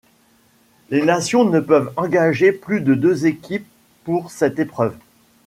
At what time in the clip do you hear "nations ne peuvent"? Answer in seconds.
1.05-1.93